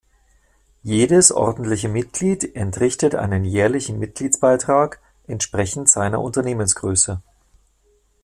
[0.81, 7.21] Jedes ordentliche Mitglied entrichtet einen jährlichen Mitgliedsbeitrag entsprechend seiner Unternehmensgröße.